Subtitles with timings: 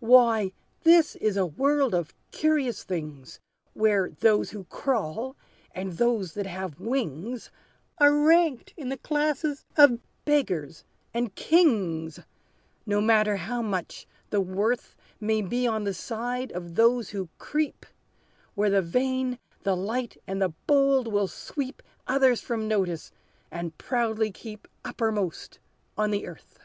[0.00, 3.40] "Why, this is a world of curious things,
[3.72, 5.34] Where those who crawl,
[5.74, 7.50] and those that have wings,
[7.96, 12.20] Are ranked in the classes of beggars, and kings,
[12.84, 17.86] No matter how much the worth May be on the side of those who creep,
[18.54, 23.10] Where the vain, the light, and the bold will sweep, Others from notice,
[23.50, 25.60] and proudly keep Uppermost
[25.96, 26.58] on the earth!